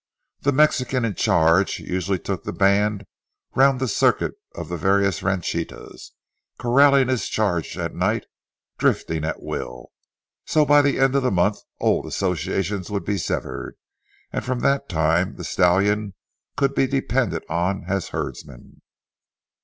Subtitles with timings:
[0.39, 3.05] The Mexican in charge usually took the band
[3.53, 6.13] round the circuit of the various ranchitas,
[6.57, 8.25] corralling his charge at night,
[8.79, 9.91] drifting at will,
[10.43, 13.75] so that by the end of the month old associations would be severed,
[14.33, 16.15] and from that time the stallion
[16.57, 18.81] could be depended on as herdsman.